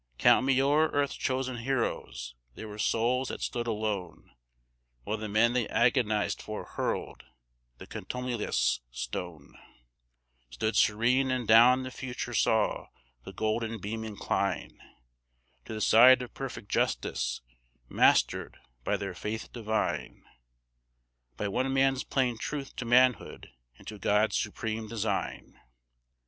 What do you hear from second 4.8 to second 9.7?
While the men they agonized for hurled the contumelious stone,